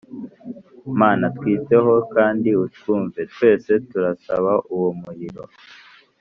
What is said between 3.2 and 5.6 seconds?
Twese turasaba uwo muriro